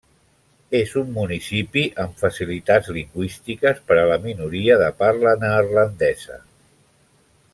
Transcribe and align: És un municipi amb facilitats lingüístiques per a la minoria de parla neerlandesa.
És 0.77 0.93
un 1.01 1.11
municipi 1.17 1.83
amb 2.03 2.15
facilitats 2.21 2.89
lingüístiques 2.95 3.83
per 3.91 3.99
a 4.03 4.07
la 4.13 4.19
minoria 4.25 4.81
de 4.85 4.91
parla 5.05 5.37
neerlandesa. 5.45 6.43